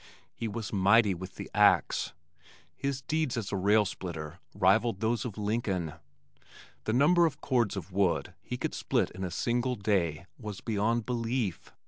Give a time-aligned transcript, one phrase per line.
[0.33, 2.13] He was mighty with the axe.
[2.75, 5.93] His deeds as a railsplitter rivaled those of Lincoln.
[6.85, 11.05] The number of cords of wood he could split in a single day was beyond
[11.05, 11.71] belief.